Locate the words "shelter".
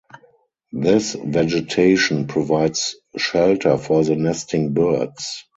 3.17-3.77